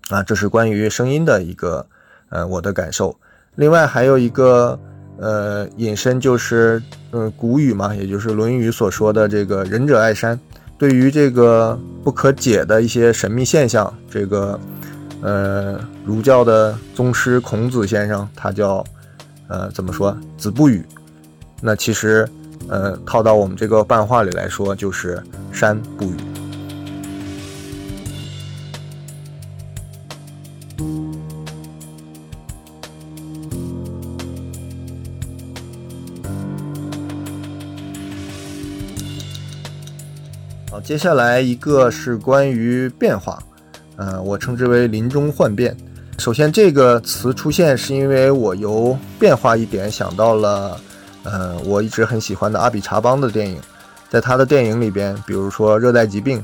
[0.10, 1.86] 啊，这是关于声音的一个
[2.30, 3.16] 呃我的感受。
[3.56, 4.80] 另外还有一个。
[5.20, 6.82] 呃，引申就是，
[7.16, 10.38] 嗯，古语嘛，也就是《论语》所说的这个“仁者爱山”。
[10.80, 14.60] 对于这个不可解的一些神秘现象，这个，
[15.22, 18.84] 呃，儒教的宗师孔子先生，他叫，
[19.48, 20.18] 呃，怎么说？
[20.38, 20.84] 子不语。
[21.62, 22.28] 那其实，
[22.68, 25.22] 呃，套到我们这个漫画里来说，就是
[25.52, 26.16] 山不语。
[40.84, 43.42] 接下来一个是关于变化，
[43.96, 45.76] 呃，我称之为临终幻变。
[46.20, 50.78] 首先，这个词出现是因为我由变化一点想到了，
[51.24, 53.62] 呃，我一直很喜欢的阿比查邦的电影，
[54.10, 56.44] 在他的电影里边，比如说《热带疾病》，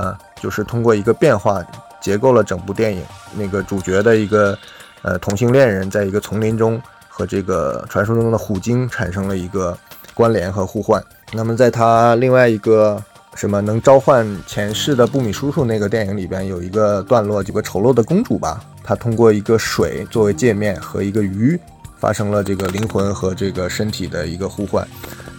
[0.00, 1.60] 啊，就是通过一个变化
[2.00, 3.02] 结构了整部电影。
[3.34, 4.56] 那个主角的一个
[5.02, 9.76] 呃同性恋人，在一个丛林中和这个传说中的虎鲸产生了一个
[10.14, 11.02] 关联和互换。
[11.32, 13.02] 那么，在他另外一个。
[13.34, 15.64] 什么能召唤前世的布米叔叔？
[15.64, 21.58] 那个电影里边有一个段落，几个丑陋的公主吧，她通过一个水作为界面和一个鱼
[21.98, 24.86] 发生了这个灵魂和这个身体的一个互换。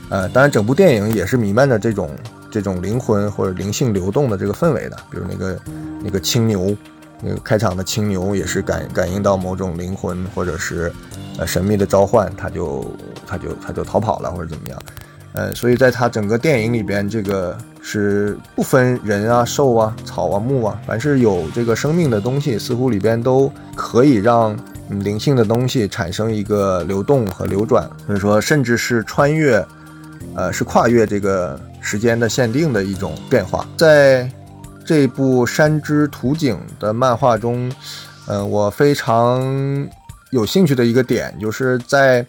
[0.10, 2.10] 呃，当然整部电影也是弥漫着这种
[2.52, 4.98] 这种灵魂或者灵性流动的这个氛围的。
[5.12, 5.60] 比如那个
[6.04, 6.76] 那个青牛，
[7.22, 10.92] 那个开场的青牛也是感感应到某种灵魂或者是
[11.38, 12.86] 呃神秘的召唤，他就
[13.26, 14.80] 他就他就逃跑了或者怎么样。
[15.34, 17.58] 呃，所以在他整个电影里边，这个。
[17.86, 27.86] 是不分人啊、兽啊、草啊、木啊，凡是有这个生命的东西，似乎里边都可以让灵性的东西产生一个流动和流转。
[28.08, 29.62] 所以说，甚至是穿越，
[30.34, 33.68] 呃，是跨越这个时间的限定的一种变化。
[33.76, 34.32] 在
[34.86, 37.70] 这部《山之图景》的漫画中，
[38.28, 39.46] 嗯，我非常
[40.30, 42.26] 有兴趣的一个点，就是在。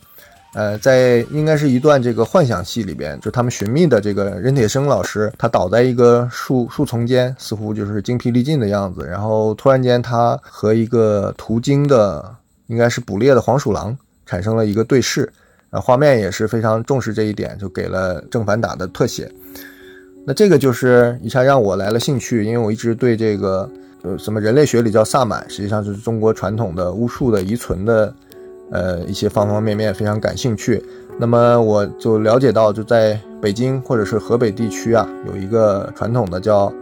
[0.55, 9.05] 呃，在应该是一段这个幻想戏里边，就他们寻觅的这个任铁生老师，他倒在一个树树丛间，似乎就是精疲力尽的样子。
[9.05, 12.33] 然后突然间，他和一个途经的，
[12.69, 15.29] 应该是捕猎的黄鼠狼产生了一个对视。
[15.71, 19.29] 呃，画面也是非常重视这一点，就给了正反打的特写。
[20.25, 23.69] 那这个就是一下让我来了兴趣，因为我一直对这个
[24.03, 28.15] 呃什么人类学里叫萨满，实际上就是中国传统的巫术的遗存的。
[28.71, 30.83] 呃，一些方方面面非常感兴趣，
[31.19, 36.73] 那么我就了解到，就在北京或者是河北地区啊，有一个传统的叫，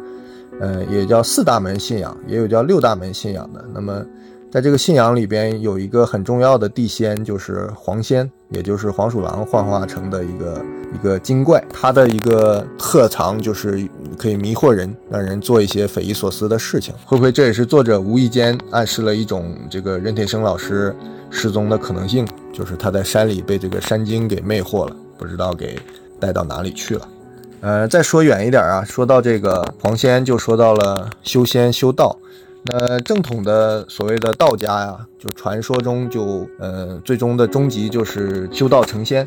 [0.60, 3.64] 呃，也叫四大门信仰，也有叫六大门信仰的。
[3.74, 4.04] 那么，
[4.52, 10.62] 在这个信仰里边，有一个很重要的地仙，就是黄仙，也就是黄鼠狼幻化成的一个
[10.92, 13.88] 一个精怪，它的一个特长就是
[14.18, 16.92] 可以迷惑人，让人做一些匪夷所思的事情。
[17.06, 20.94] 会不会这也是作者无意间暗示了一种这个任铁生老师？
[21.30, 25.80] 失踪的可能性就是他在山里被这个山精给魅惑了，不知道给
[26.20, 27.08] 带到哪里去了。
[27.62, 32.14] 呃，再说远一点啊，说到这个黄仙，就说到了修仙修道。
[32.64, 39.26] 那正统的所谓的道家呀，就传说中就呃最终的终极就是修道成仙。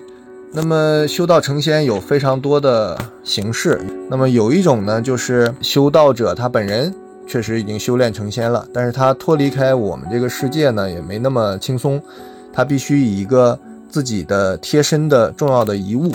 [0.54, 3.82] 那么修道成仙有非常多的形式。
[4.10, 6.94] 那么有一种呢，就是修道者他本人
[7.28, 12.02] 确实已经修炼成仙了，但是他脱离开我们这个世界呢，也没那么轻松。
[12.54, 16.14] 他必须以一个自己的贴身的重要的遗物，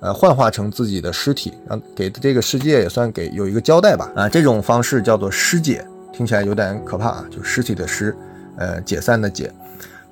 [0.00, 4.10] 呃，幻化成自己的尸体，让给这个世界也算给有一个交代吧。
[4.16, 8.16] 啊，这种方式叫做尸解，听起来有点可怕啊，就尸体的尸，
[8.56, 9.52] 呃，解散的解。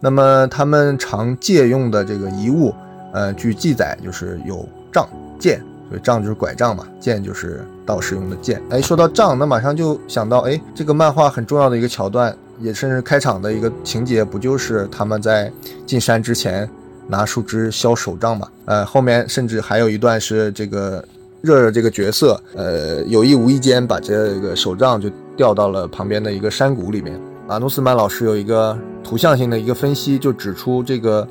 [0.00, 2.74] 那么他们常借用的这个遗物。
[3.16, 8.60] 呃，据记载就是有杖、剑，所以杖就是拐杖嘛，剑就是道士用的剑。
[8.70, 15.48] 哎，说到杖，那马上就想到，哎，这个漫画很重要的一个桥段，也甚至开场的一个情节，不就是他们在
[15.86, 16.68] 进山之前
[17.06, 18.48] 拿树枝削手杖嘛？
[18.64, 21.04] 呃，后面甚至还有一段是这个
[21.40, 27.20] 热热这个角色，呃，有意无意间把这个手杖就掉到了旁边的一个山谷里面。
[27.46, 31.26] 马努斯曼老师有一个图像性的一个分析，就指出这个。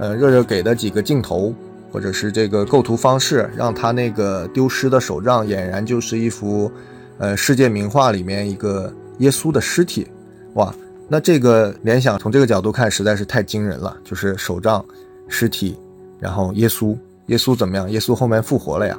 [0.00, 1.52] 呃，热热给的几个镜头，
[1.90, 6.70] 或者是这个构图方式，让他那个丢失的手杖俨然就是一幅，
[7.18, 10.06] 呃，世界名画里面一个耶稣的尸体。
[10.54, 10.72] 哇，
[11.08, 14.84] 那这个联想从这个角度看实在是太惊人了，就是手杖、
[15.26, 15.76] 尸体，
[16.20, 17.90] 然后耶稣，耶稣怎么样？
[17.90, 18.96] 耶稣后面复活了呀？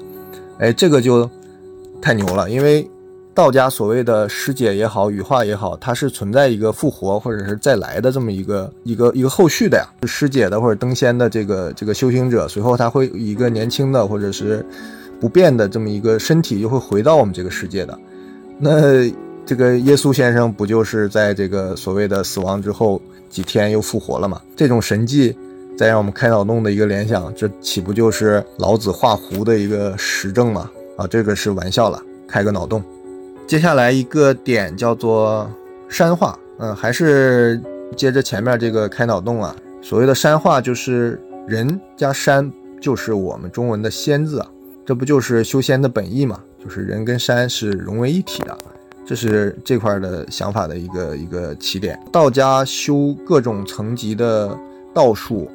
[0.57, 1.31] 哎，这个就
[2.01, 2.85] 太牛了，因为。
[3.35, 9.85] 道家所谓的师解也好，羽化也好，它是存在一个复活或者是再来的这么一个一个一个后续的呀。
[10.05, 14.65] 师解的或者登仙的这个这个修行者，随后他会以一个年轻的或者是
[15.21, 17.97] 不变的这么一个身体，又会回到我们这个世界的。
[18.57, 19.09] 那
[19.45, 24.41] 这个耶稣先生不就是在这个所谓的死亡之后几天又复活了吗？
[24.55, 25.33] 这种神迹，
[25.77, 30.69] 再让我们开脑洞的一个联想，这岂不就是老子画弧的一个实证吗？
[30.97, 32.83] 啊，这个是玩笑了，开个脑洞。
[33.49, 35.49] 接下来一个点叫做
[35.89, 37.59] 山化，嗯，还是
[37.97, 39.55] 接着前面这个开脑洞啊。
[39.81, 44.47] 所谓的山化，就是人加山，就是我们中文的仙字啊。
[44.85, 46.39] 这不就是修仙的本意嘛？
[46.63, 48.55] 就是人跟山是融为一体的，
[49.03, 51.99] 这是这块的想法的一个一个起点。
[52.12, 54.55] 道家修各种层级的
[54.93, 55.49] 道术。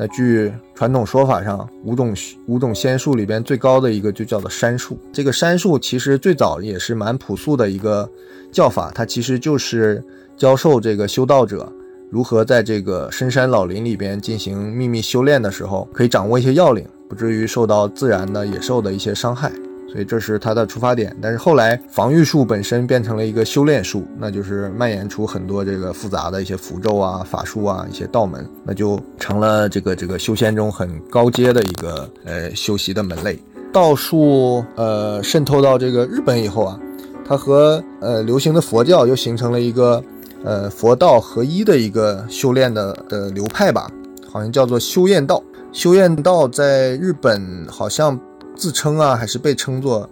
[0.00, 2.14] 那据传统说法上，五种
[2.46, 4.96] 五种仙术里边最高的一个就叫做山术。
[5.12, 8.08] 这个山术其实最早也是蛮朴素的一个
[8.52, 10.00] 叫法，它其实就是
[10.36, 11.70] 教授这个修道者
[12.12, 19.50] 如何在这个深山老林里边进行秘密修炼的时候，可以掌握一些要领，不至于受到自然的野兽的一些伤害。
[19.90, 33.38] 所以这是它的出发点，但是后来防御术本身变成了一个修炼术，那就是蔓延出很多这个复杂的一些符咒啊、法术啊、一些道门，那就成了这个这个修仙中很高阶的一个呃修习的门类。
[33.72, 36.78] 道术呃渗透到这个日本以后啊，
[37.26, 40.04] 它和呃流行的佛教又形成了一个
[40.44, 43.90] 呃佛道合一的一个修炼的的流派吧，
[44.30, 45.42] 好像叫做修验道。
[45.72, 48.20] 修验道在日本好像。
[48.58, 50.10] 自称啊，还是被称作，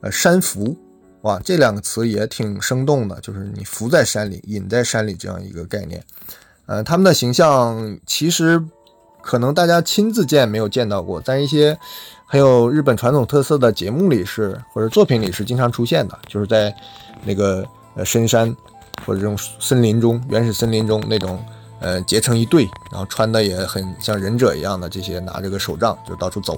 [0.00, 0.76] 呃，山伏，
[1.22, 6.02] 哇，这两个词也挺生动的，就是你伏在山里，隐在山里这样一个概念。
[6.66, 8.62] 呃，他们的形象其实
[9.20, 11.76] 可能大家亲自见没有见到过，在一些
[12.24, 16.72] 很有日本传统特色的节目里是或者作品里是经常出现的，就是在
[17.24, 18.54] 那个呃深山
[19.04, 21.42] 或者这种森林中、原始森林中那种
[21.80, 26.56] 呃结成一队，然后穿的也很像忍者一样的这些拿着个手杖就到处走。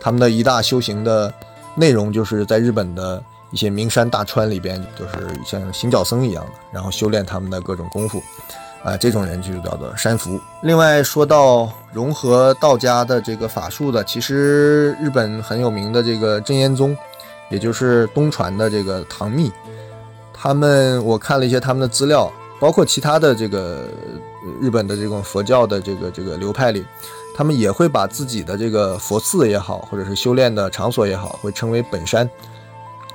[0.00, 1.32] 他们的一大修行的
[1.74, 8.22] 内容，就是在日本的一些名山大川里边，就是像行脚僧一样的，然后修炼他们的各种功夫，
[8.82, 10.40] 啊，这种人就叫做山伏。
[10.62, 16.96] 另外说到融合道家的这个法术的，其实日本很有名的这个真言宗，
[17.50, 19.52] 也就是东传的这个唐密，
[20.32, 23.88] 他们我看了一些他们的资料，包括其他的这个
[24.60, 26.84] 日本的这种佛教的这个这个流派里。
[27.34, 32.28] 他们也会把自己的这个佛寺也好，或者是修炼的场所也好，会称为本山。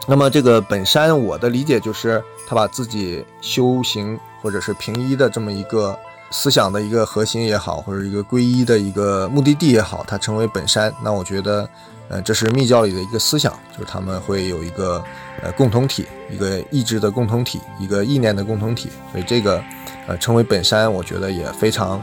[0.07, 5.97] 那么这个本山，我的理解就是他把自己修行或者是平一的这么一个
[6.31, 10.93] 思想的一个核心也好，或者一个皈依的一个目的地也好，它称为本山。
[11.03, 11.67] 那我觉得，
[12.09, 15.03] 呃，这是密教里的一个思想，就是他们会有一个
[15.41, 18.89] 呃共同体，一个意志的共同体，一个意念的共同体。
[19.11, 19.63] 所以这个
[20.07, 21.99] 呃称为本山，我觉得也非常。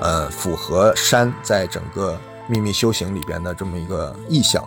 [0.00, 4.64] 呃，符合山在整个秘密修行里边的这么一个意象。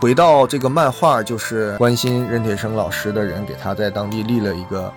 [0.00, 4.92] 回到这个漫画，就是关心任铁生老师的人给他在当地立了一个，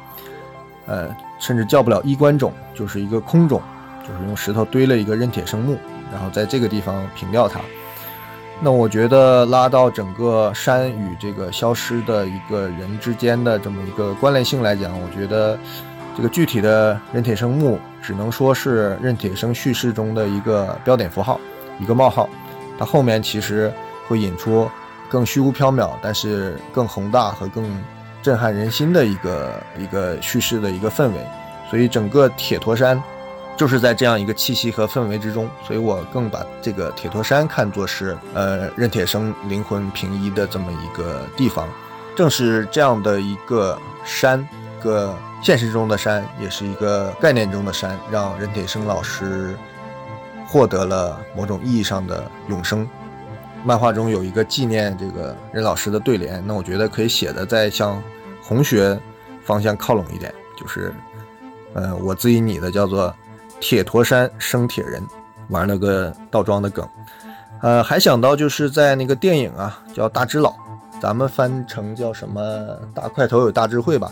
[0.87, 3.61] 呃，甚至叫不了衣冠冢，就是一个空冢，
[4.01, 5.77] 就是用石头堆了一个任铁生墓，
[6.11, 7.61] 然后在这个地方凭吊他。
[8.59, 15.57] 那我觉得拉到整个山与这个消失的一个人之间的这么一个关联性来讲，我觉得。
[16.19, 21.39] 这个具体的任铁生墓只能说是任铁生叙事中的一个标点符号，
[21.79, 22.27] 一个冒号。
[22.77, 23.71] 它后面其实
[24.05, 24.69] 会引出
[25.07, 27.65] 更虚无缥缈，但是更宏大和更
[28.21, 31.25] 震撼人心的一个一个叙事的一个氛围。
[31.69, 33.01] 所以整个铁驼山
[33.55, 35.49] 就是在这样一个气息和氛围之中。
[35.65, 41.65] 所以我更把这个铁驼山看作是呃任铁生灵魂平移的这么一个地方。
[42.13, 44.45] 正是这样的一个山，
[44.83, 49.57] 个现实中的山，也是一个概念中的山，让任铁生老师
[50.47, 52.87] 获得了某种意义上的永生。
[53.63, 58.01] 漫画中有一个纪念这个任老师的对联，那我觉得可以写的再向
[58.41, 58.97] 红学
[59.43, 60.93] 方向靠拢一点，就是
[61.73, 63.13] 呃我自己拟的叫做
[63.59, 65.03] “铁驼山生铁人”，
[65.49, 66.87] 玩了个倒装的梗。
[67.61, 70.49] 呃，还想到就是在那个电影啊，叫《大智老》。
[71.01, 72.41] 咱们翻成叫什么
[72.95, 74.11] “大块头有大智慧”吧，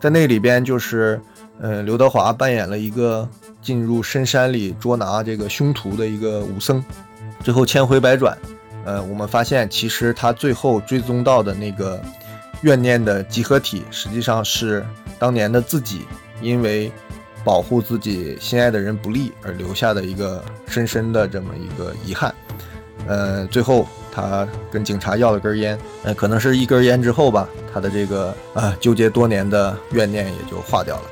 [0.00, 1.20] 在那里边就是，
[1.60, 3.28] 呃，刘德华扮演了一个
[3.60, 6.84] 进入深山里捉拿这个凶徒的一个武僧，
[7.42, 8.38] 最后千回百转，
[8.84, 12.00] 呃，我们发现其实他最后追踪到的那个
[12.62, 14.86] 怨念的集合体，实际上是
[15.18, 16.06] 当年的自己，
[16.40, 16.92] 因为
[17.42, 22.32] 保护自己心爱的人不利而留下的一个深深的这么一个遗憾，
[23.06, 23.86] 呃，最后。
[24.12, 31.02] 他跟警察要了根烟，呃，可能是一根烟之后吧，他的这个啊纠结多年的怨念也就化掉了。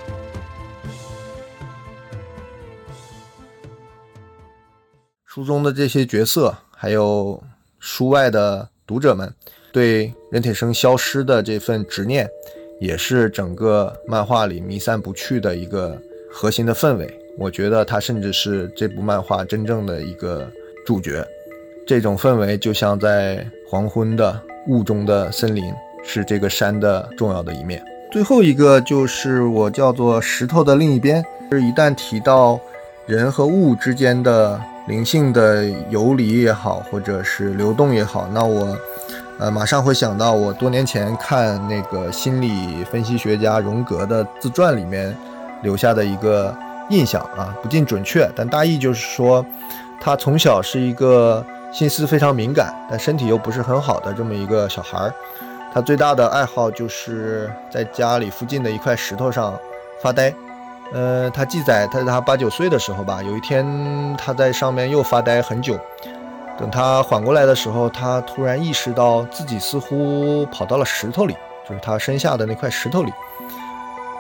[5.24, 7.42] 书中的这些角色，还有
[7.78, 9.30] 书外的读者们，
[9.70, 12.26] 对任铁生消失的这份执念，
[12.80, 16.00] 也是整个漫画里弥散不去的一个
[16.32, 17.20] 核心的氛围。
[17.36, 20.50] 我觉得他甚至是这部漫画真正的一个
[20.86, 21.22] 主角。
[21.86, 25.72] 这种氛围就像在黄昏的雾中的森林，
[26.02, 27.80] 是这个山的重要的一面。
[28.10, 32.58] 最后一个就是我叫做石头的另一边，就是一旦提到
[33.06, 38.76] 人和物之间的灵性的游离也好，或者是流动也好，那我
[39.38, 45.16] 呃马上会想到我多年前看那个心理分析学家荣格的自传里面
[45.62, 46.52] 留下的一个
[46.90, 49.46] 印象啊，不尽准确，但大意就是说
[50.00, 51.46] 他从小是一个。
[51.76, 55.12] 心思非常敏感，但身体又不是很好的这么一个小孩儿，
[55.74, 59.54] 他最大的爱好就是在家里附近的一块石头上
[60.00, 60.32] 发呆。
[60.94, 65.78] 呃，他记载他在他八九岁的时候吧，有一天他在上面又发呆很久。
[66.56, 71.36] 等他缓过来的时候，他突然意识到自己似乎跑到了石头里，
[71.68, 73.12] 就是他身下的那块石头里。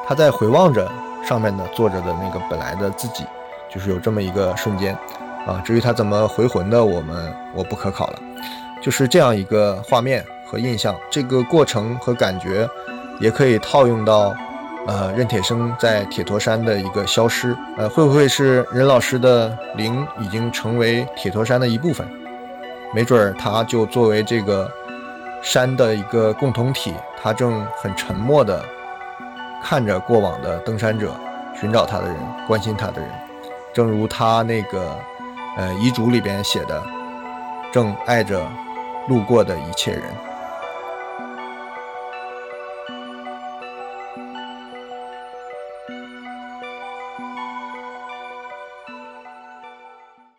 [0.06, 0.86] 他在回望着
[1.26, 3.24] 上面的坐着的那个本来的自己，
[3.72, 4.94] 就是有这么一个瞬间。
[5.46, 8.18] 啊，至于他怎么回魂的，我们我不可考了。
[8.82, 12.68] 就是这样一个画面和印象，这个过程和感觉，
[13.20, 14.34] 也可以套用到，
[14.86, 17.56] 呃，任铁生在铁驼山的一个消失。
[17.78, 22.06] 呃，会不会是任老师的灵已经成为铁驼山的一部分？
[22.92, 24.70] 没准儿他就作为这个
[25.42, 26.92] 山的一个共同体，
[27.22, 28.62] 他正很沉默地
[29.62, 31.12] 看着过往的登山者，
[31.58, 32.16] 寻找他的人，
[32.46, 33.10] 关心他的人，
[33.72, 34.96] 正如他那个。
[35.56, 36.84] 呃，遗嘱里边写的，
[37.72, 38.46] 正爱着
[39.08, 40.02] 路过的一切人。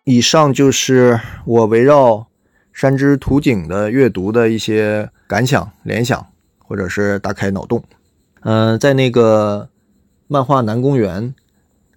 [0.03, 2.27] 以上就是我围绕
[2.71, 6.27] 山之图景的阅读的一些感想、联想，
[6.59, 7.83] 或者是大开脑洞。
[8.41, 9.67] 嗯，在那个
[10.27, 11.23] 漫画《南公园》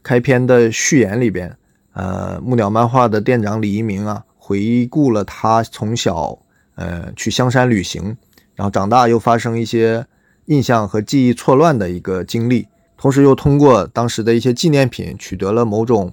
[0.03, 1.55] 开篇的序言里边。
[2.01, 6.39] 呃，木鸟漫画的店长李一鸣啊，回顾了他从小
[6.75, 8.17] 呃去香山旅行，
[8.55, 10.07] 然后长大又发生一些
[10.47, 16.11] 印象和记忆错乱的一个经历，同时又通过当时的一些纪念品取得了某种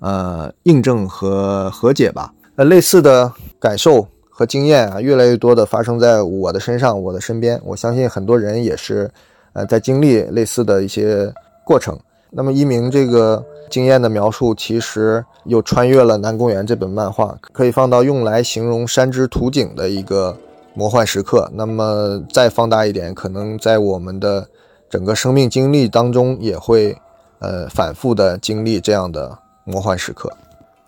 [0.00, 2.34] 呃印证和和解吧。
[2.56, 7.58] 呃，类似的感受和经验啊，越来越多的发生在我的身上，我的身边。
[7.64, 9.10] 我相信很多人也是
[9.54, 11.32] 呃在经历类似的一些
[11.64, 11.98] 过程。
[12.34, 20.34] 那么一鸣这个经验的描述，其实又穿越了《南公园》这本漫画，可以放到用来形容山之图景的一个
[20.72, 21.50] 魔幻时刻。
[21.52, 24.48] 那么再放大一点，可能在我们的
[24.88, 26.96] 整个生命经历当中，也会
[27.40, 30.32] 呃反复的经历这样的魔幻时刻。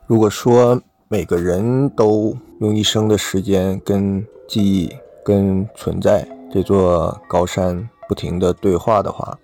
[0.07, 4.91] 如果说每个人都用一生的时间跟记忆、
[5.23, 9.39] 跟存在这座高山不停的对话的话，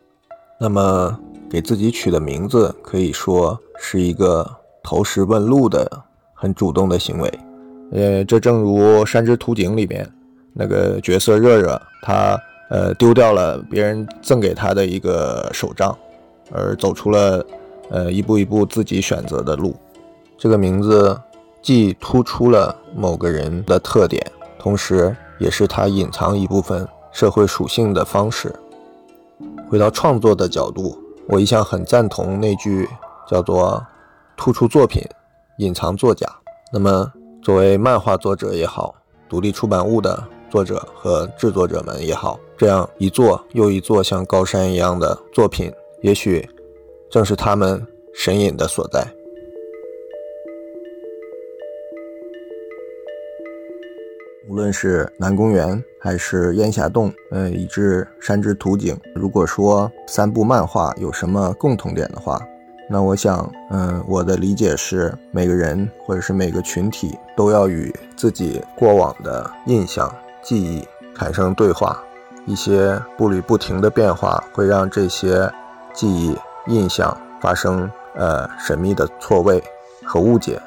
[0.58, 1.18] 那么。
[1.50, 4.48] 给自己取的名字可以说是一个
[4.84, 5.90] 投石问路的
[6.32, 7.38] 很主动的行为，
[7.90, 10.08] 呃，这正如《山之图景》里边
[10.52, 12.38] 那个角色热热，他
[12.70, 15.96] 呃丢掉了别人赠给他的一个手杖，
[16.52, 17.44] 而走出了
[17.90, 19.74] 呃一步一步自己选择的路。
[20.38, 21.20] 这个名字
[21.60, 24.24] 既突出了某个人的特点，
[24.58, 28.54] 同时也是他隐藏一部分社会属性的方式。
[29.68, 30.98] 回到创作的角度，
[31.32, 32.88] 我一向很赞同那句
[33.28, 33.80] 叫做
[34.36, 35.00] “突出作品，
[35.58, 36.26] 隐藏作家”。
[36.74, 38.92] 那么，作为漫画作者也好，
[39.28, 45.72] 独立出版物的作者和制作者们也好，这样一座又一座像高山一样的作品，
[46.02, 46.48] 也许
[47.08, 49.06] 正是他们神隐的所在。
[54.50, 62.36] 无论是南公园还是烟霞洞，呃，以至山之图景，如果说三部漫画有什么共同点的话，
[62.88, 70.84] 那我想，嗯，我的理解是，每个人或者是每个群体都要与自己过往的印象、记忆
[71.14, 71.96] 产生对话，
[72.44, 75.48] 一些步履不停的变化会让这些
[75.94, 76.36] 记忆、
[76.66, 79.62] 印象发生呃神秘的错位
[80.04, 80.60] 和误解。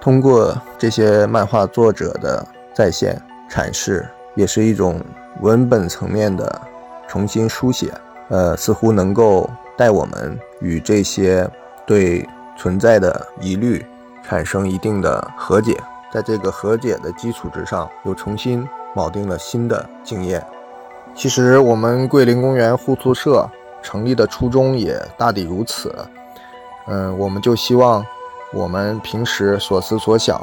[0.00, 2.46] 通过这些漫画作者的
[2.76, 3.18] 再现
[3.50, 5.00] 阐释，也是一种
[5.40, 6.60] 文本层面的
[7.08, 7.90] 重新书写，
[8.28, 9.48] 呃，似乎能够
[9.78, 11.48] 带我们与这些
[11.86, 13.82] 对存在的疑虑
[14.22, 15.74] 产生一定的和解，
[16.12, 20.44] 在这个和解的基础之上，又重新铆定了新的经验。
[21.14, 23.48] 其实，我们桂林公园互助社
[23.80, 25.94] 成立的初衷也大抵如此，
[26.88, 28.04] 嗯，我们就希望
[28.52, 30.38] 我们平时所思所想、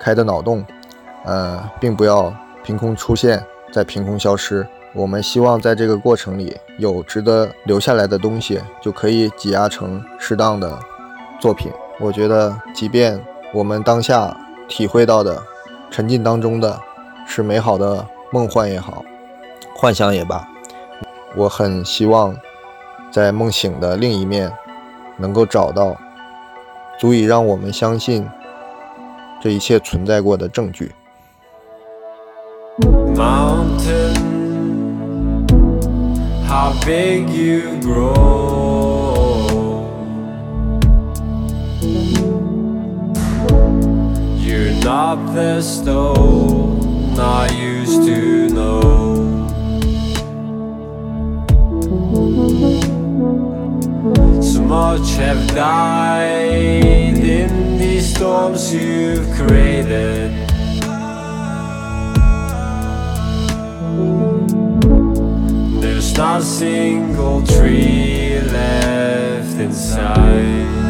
[0.00, 0.64] 开的脑洞。
[1.28, 4.66] 呃，并不要凭空出现，再凭空消失。
[4.94, 10.78] 我们希望在这个过程里有值得留下来的东西，就可以挤压成适当的
[11.38, 11.70] 作品。
[12.00, 13.22] 我觉得，即便
[13.52, 14.34] 我们当下
[14.66, 15.42] 体会到的、
[15.90, 16.80] 沉浸当中的
[17.26, 19.04] 是美好的梦幻也好，
[19.76, 20.48] 幻想也罢，
[21.36, 22.34] 我很希望
[23.10, 24.50] 在梦醒的另一面，
[25.18, 25.94] 能够找到
[26.98, 28.26] 足以让我们相信
[29.42, 30.90] 这一切存在过的证据。
[33.18, 34.14] Mountain,
[36.46, 38.14] how big you grow.
[44.38, 49.48] You're not the stone I used to know.
[54.40, 60.47] So much have died in these storms you've created.
[65.80, 70.87] There's not a single tree left inside.